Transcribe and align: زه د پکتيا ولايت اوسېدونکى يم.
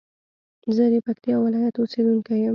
زه 0.75 0.83
د 0.93 0.95
پکتيا 1.05 1.35
ولايت 1.45 1.75
اوسېدونکى 1.77 2.35
يم. 2.43 2.49